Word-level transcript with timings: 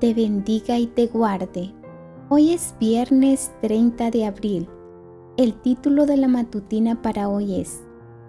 te 0.00 0.14
bendiga 0.14 0.78
y 0.78 0.86
te 0.86 1.08
guarde. 1.08 1.74
Hoy 2.30 2.54
es 2.54 2.74
viernes 2.80 3.52
30 3.60 4.10
de 4.10 4.24
abril. 4.24 4.68
El 5.36 5.52
título 5.60 6.06
de 6.06 6.16
la 6.16 6.26
matutina 6.26 7.02
para 7.02 7.28
hoy 7.28 7.60
es 7.60 7.82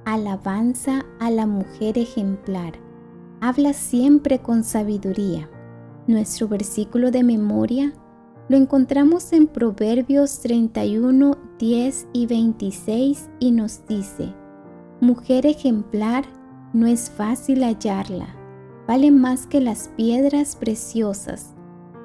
Alabanza 0.04 1.06
a 1.22 1.32
la 1.32 1.48
mujer 1.48 1.98
ejemplar. 1.98 2.74
Habla 3.40 3.72
siempre 3.72 4.40
con 4.40 4.66
sabiduría. 4.66 5.50
Nuestro 6.08 6.50
versículo 6.50 7.10
de 7.10 7.24
memoria 7.24 7.94
lo 8.50 8.58
encontramos 8.58 9.32
en 9.32 9.48
Proverbios 9.48 10.42
31, 10.42 11.38
10 11.58 12.08
y 12.12 12.26
26 12.26 13.30
y 13.40 13.52
nos 13.52 13.88
dice, 13.88 14.34
Mujer 15.00 15.46
ejemplar, 15.46 16.26
no 16.74 16.86
es 16.86 17.10
fácil 17.10 17.64
hallarla, 17.64 18.36
vale 18.88 19.10
más 19.10 19.48
que 19.48 19.62
las 19.62 19.88
piedras 19.96 20.58
preciosas 20.58 21.56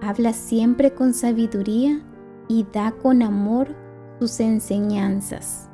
habla 0.02 0.32
siempre 0.32 0.94
con 0.94 1.14
sabiduría 1.14 2.00
y 2.48 2.66
da 2.72 2.92
con 2.92 3.22
amor 3.22 3.74
sus 4.18 4.40
enseñanzas. 4.40 5.68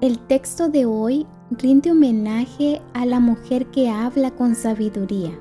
El 0.00 0.18
texto 0.18 0.68
de 0.68 0.84
hoy 0.84 1.26
rinde 1.50 1.92
homenaje 1.92 2.82
a 2.92 3.06
la 3.06 3.20
mujer 3.20 3.66
que 3.66 3.88
habla 3.88 4.32
con 4.32 4.54
sabiduría. 4.54 5.38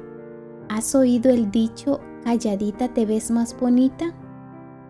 ¿Has 0.70 0.96
oído 0.96 1.30
el 1.32 1.52
dicho, 1.52 2.00
calladita 2.24 2.94
te 2.94 3.06
ves 3.06 3.30
más 3.30 3.60
bonita? 3.60 4.14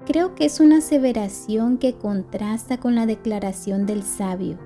Creo 0.05 0.35
que 0.35 0.45
es 0.45 0.59
una 0.59 0.77
aseveración 0.77 1.77
que 1.77 1.93
contrasta 1.93 2.77
con 2.77 2.93
la 2.93 3.05
declaración 3.05 3.85
del 3.85 4.03
sabio, 4.03 4.57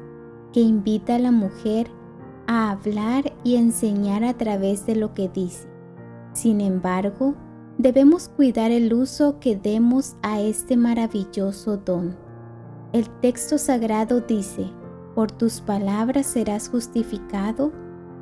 que 0.52 0.62
invita 0.62 1.16
a 1.16 1.20
la 1.20 1.32
mujer 1.32 1.90
a 2.48 2.72
hablar 2.72 3.34
y 3.44 3.56
enseñar 3.56 4.24
a 4.24 4.34
través 4.34 4.86
de 4.86 4.96
lo 4.96 5.14
que 5.14 5.30
dice. 5.30 5.68
Sin 6.34 6.60
embargo, 6.60 7.36
debemos 7.78 8.28
cuidar 8.30 8.72
el 8.72 8.94
uso 8.94 9.40
que 9.40 9.56
demos 9.56 10.16
a 10.22 10.42
este 10.42 10.76
maravilloso 10.78 11.78
don. 11.78 12.16
El 12.92 13.10
texto 13.20 13.58
sagrado 13.58 14.22
dice, 14.22 14.66
por 15.14 15.32
tus 15.32 15.62
palabras 15.62 16.26
serás 16.26 16.70
justificado 16.70 17.72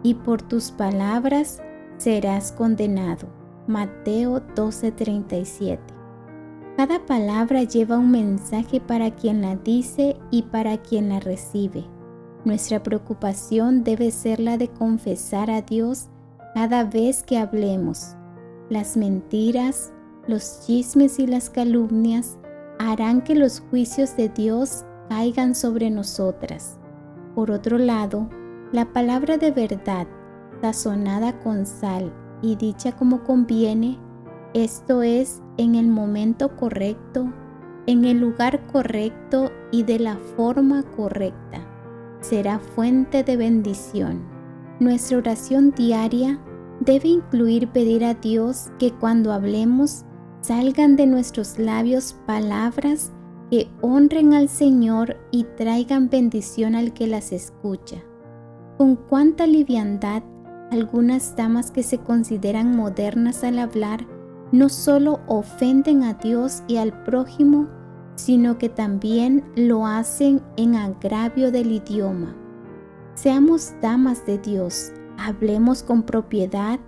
y 0.04 0.16
por 0.16 0.42
tus 0.42 0.72
palabras 0.72 1.62
serás 1.98 2.52
condenado. 2.52 3.28
Mateo 3.68 4.42
12:37. 4.56 5.80
Cada 6.78 7.06
palabra 7.06 7.64
lleva 7.64 7.98
un 7.98 8.12
mensaje 8.12 8.82
para 8.82 9.12
quien 9.12 9.42
la 9.42 9.56
dice 9.56 10.18
y 10.30 10.44
para 10.44 10.78
quien 10.78 11.10
la 11.10 11.22
recibe. 11.22 11.86
Nuestra 12.44 12.84
preocupación 12.84 13.84
debe 13.84 14.12
ser 14.12 14.40
la 14.40 14.58
de 14.58 14.68
confesar 14.68 15.50
a 15.50 15.62
Dios 15.62 16.10
cada 16.54 16.84
vez 16.84 17.24
que 17.24 17.38
hablemos 17.38 18.16
las 18.70 18.98
mentiras, 18.98 19.94
los 20.28 20.66
chismes 20.66 21.20
y 21.20 21.28
las 21.28 21.50
calumnias 21.50 22.38
harán 22.80 23.22
que 23.22 23.36
los 23.36 23.60
juicios 23.70 24.18
de 24.18 24.30
Dios 24.30 24.84
caigan 25.10 25.56
sobre 25.56 25.90
nosotras. 25.90 26.80
Por 27.36 27.52
otro 27.52 27.78
lado, 27.78 28.30
la 28.72 28.92
palabra 28.92 29.38
de 29.38 29.52
verdad, 29.52 30.08
sazonada 30.62 31.40
con 31.40 31.66
sal 31.66 32.12
y 32.42 32.56
dicha 32.56 32.94
como 32.94 33.24
conviene, 33.24 34.00
esto 34.54 35.04
es, 35.04 35.42
en 35.58 35.76
el 35.76 35.88
momento 35.88 36.56
correcto, 36.56 37.32
en 37.88 38.06
el 38.06 38.20
lugar 38.20 38.66
correcto 38.68 39.52
y 39.72 39.84
de 39.84 40.00
la 40.00 40.18
forma 40.36 40.84
correcta, 40.96 41.60
será 42.22 42.60
fuente 42.60 43.24
de 43.24 43.38
bendición. 43.38 44.24
Nuestra 44.80 45.20
oración 45.20 45.72
diaria 45.72 46.40
debe 46.80 47.08
incluir 47.08 47.68
pedir 47.70 48.04
a 48.04 48.14
Dios 48.14 48.72
que 48.80 48.92
cuando 48.92 49.32
hablemos 49.32 50.06
salgan 50.42 50.96
de 50.96 51.08
nuestros 51.08 51.58
labios 51.58 52.16
palabras 52.26 53.12
que 53.50 53.68
honren 53.82 54.34
al 54.34 54.50
Señor 54.50 55.18
y 55.32 55.44
traigan 55.58 56.10
bendición 56.10 56.76
al 56.76 56.94
que 56.94 57.08
las 57.08 57.32
escucha. 57.32 58.04
Con 58.78 58.96
cuánta 58.96 59.48
liviandad 59.48 60.24
algunas 60.72 61.36
damas 61.36 61.72
que 61.72 61.84
se 61.84 62.00
consideran 62.00 62.76
modernas 62.76 63.44
al 63.44 63.60
hablar 63.60 64.06
no 64.52 64.70
solo 64.70 65.20
ofenden 65.28 66.04
a 66.04 66.14
Dios 66.14 66.64
y 66.68 66.78
al 66.78 67.04
prójimo, 67.04 67.68
sino 68.16 68.58
que 68.58 68.70
también 68.70 69.44
lo 69.56 69.86
hacen 69.86 70.42
en 70.58 70.76
agravio 70.76 71.52
del 71.52 71.72
idioma. 71.72 72.36
Seamos 73.14 73.74
damas 73.82 74.26
de 74.26 74.38
Dios, 74.38 74.92
Hablemos 75.18 75.84
con 75.84 76.04
propiedad, 76.04 76.80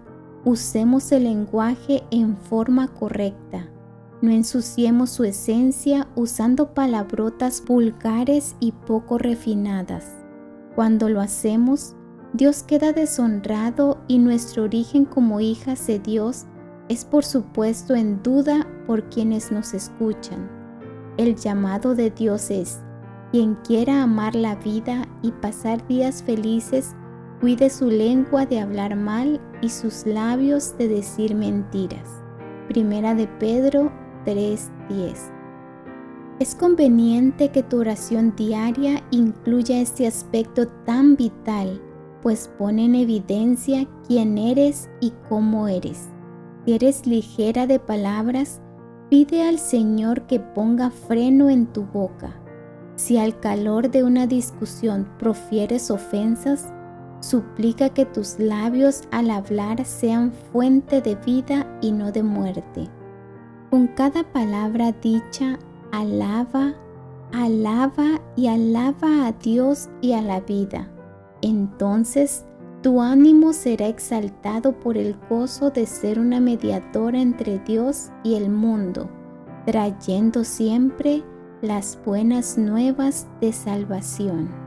usemos 0.43 1.11
el 1.11 1.23
lenguaje 1.23 2.03
en 2.11 2.37
forma 2.37 2.87
correcta. 2.87 3.69
No 4.21 4.31
ensuciemos 4.31 5.11
su 5.11 5.23
esencia 5.23 6.07
usando 6.15 6.73
palabrotas 6.73 7.63
vulgares 7.65 8.55
y 8.59 8.71
poco 8.71 9.17
refinadas. 9.17 10.15
Cuando 10.75 11.09
lo 11.09 11.21
hacemos, 11.21 11.95
Dios 12.33 12.63
queda 12.63 12.93
deshonrado 12.93 13.99
y 14.07 14.19
nuestro 14.19 14.63
origen 14.63 15.05
como 15.05 15.39
hijas 15.39 15.87
de 15.87 15.99
Dios 15.99 16.45
es 16.89 17.05
por 17.05 17.25
supuesto 17.25 17.95
en 17.95 18.21
duda 18.23 18.67
por 18.85 19.09
quienes 19.09 19.51
nos 19.51 19.73
escuchan. 19.73 20.49
El 21.17 21.35
llamado 21.35 21.95
de 21.95 22.11
Dios 22.11 22.49
es, 22.49 22.79
quien 23.31 23.55
quiera 23.55 24.03
amar 24.03 24.35
la 24.35 24.55
vida 24.55 25.07
y 25.21 25.31
pasar 25.31 25.85
días 25.87 26.23
felices, 26.23 26.95
Cuide 27.39 27.69
su 27.69 27.91
lengua 27.91 28.47
de 28.47 28.59
hablar 28.59 28.95
mal 28.95 29.39
y 29.61 29.69
sus 29.69 30.07
labios 30.07 30.75
de 30.79 30.87
decir 30.87 31.35
mentiras. 31.35 32.09
Primera 32.67 33.13
de 33.13 33.27
Pedro 33.27 33.91
3:10. 34.25 35.31
Es 36.39 36.55
conveniente 36.55 37.49
que 37.49 37.61
tu 37.61 37.79
oración 37.79 38.33
diaria 38.35 39.03
incluya 39.11 39.79
este 39.79 40.07
aspecto 40.07 40.67
tan 40.85 41.15
vital, 41.15 41.79
pues 42.23 42.49
pone 42.57 42.85
en 42.85 42.95
evidencia 42.95 43.87
quién 44.07 44.39
eres 44.39 44.89
y 44.99 45.13
cómo 45.29 45.67
eres. 45.67 46.09
Si 46.65 46.73
eres 46.73 47.05
ligera 47.05 47.67
de 47.67 47.77
palabras, 47.77 48.61
pide 49.11 49.47
al 49.47 49.59
Señor 49.59 50.23
que 50.25 50.39
ponga 50.39 50.89
freno 50.89 51.51
en 51.51 51.67
tu 51.67 51.83
boca. 51.83 52.35
Si 52.95 53.19
al 53.19 53.39
calor 53.39 53.91
de 53.91 54.03
una 54.03 54.25
discusión 54.25 55.07
profieres 55.19 55.91
ofensas, 55.91 56.73
Suplica 57.29 57.89
que 57.89 58.05
tus 58.05 58.39
labios 58.39 59.01
al 59.11 59.29
hablar 59.31 59.83
sean 59.85 60.31
fuente 60.31 61.01
de 61.01 61.15
vida 61.15 61.67
y 61.81 61.91
no 61.91 62.13
de 62.13 62.23
muerte. 62.23 62.87
Con 63.69 63.87
cada 63.87 64.23
palabra 64.31 64.93
dicha, 64.93 65.59
alaba, 65.91 66.73
alaba 67.33 68.21
y 68.37 68.47
alaba 68.47 69.27
a 69.27 69.33
Dios 69.33 69.89
y 69.99 70.13
a 70.13 70.21
la 70.21 70.39
vida. 70.39 70.89
Entonces 71.41 72.45
tu 72.81 73.01
ánimo 73.01 73.51
será 73.51 73.87
exaltado 73.87 74.79
por 74.79 74.97
el 74.97 75.13
gozo 75.29 75.69
de 75.69 75.85
ser 75.85 76.19
una 76.19 76.39
mediadora 76.39 77.19
entre 77.19 77.59
Dios 77.59 78.09
y 78.23 78.35
el 78.35 78.49
mundo, 78.49 79.09
trayendo 79.65 80.45
siempre 80.45 81.25
las 81.61 81.99
buenas 82.05 82.57
nuevas 82.57 83.27
de 83.41 83.51
salvación. 83.51 84.66